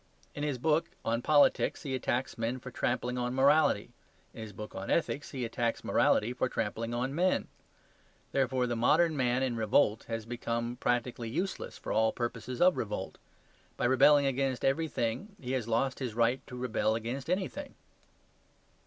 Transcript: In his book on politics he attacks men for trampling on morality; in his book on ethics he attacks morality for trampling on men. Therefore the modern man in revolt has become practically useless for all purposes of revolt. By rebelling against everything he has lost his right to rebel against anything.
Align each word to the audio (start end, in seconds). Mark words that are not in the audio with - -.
In 0.33 0.41
his 0.41 0.57
book 0.57 0.89
on 1.05 1.21
politics 1.21 1.83
he 1.83 1.93
attacks 1.93 2.35
men 2.35 2.57
for 2.57 2.71
trampling 2.71 3.19
on 3.19 3.35
morality; 3.35 3.91
in 4.33 4.41
his 4.41 4.51
book 4.51 4.73
on 4.73 4.89
ethics 4.89 5.29
he 5.29 5.45
attacks 5.45 5.83
morality 5.83 6.33
for 6.33 6.49
trampling 6.49 6.91
on 6.91 7.13
men. 7.13 7.47
Therefore 8.31 8.65
the 8.65 8.75
modern 8.75 9.15
man 9.15 9.43
in 9.43 9.55
revolt 9.55 10.05
has 10.05 10.25
become 10.25 10.75
practically 10.77 11.29
useless 11.29 11.77
for 11.77 11.91
all 11.93 12.11
purposes 12.11 12.59
of 12.61 12.77
revolt. 12.77 13.19
By 13.77 13.85
rebelling 13.85 14.25
against 14.25 14.65
everything 14.65 15.35
he 15.39 15.51
has 15.51 15.67
lost 15.67 15.99
his 15.99 16.15
right 16.15 16.41
to 16.47 16.57
rebel 16.57 16.95
against 16.95 17.29
anything. 17.29 17.75